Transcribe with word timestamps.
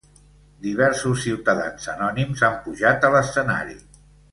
Diversos 0.63 1.19
ciutadans 1.25 1.85
anònims 1.95 2.43
han 2.49 2.59
pujat 2.65 3.09
a 3.11 3.15
l’escenari. 3.19 3.81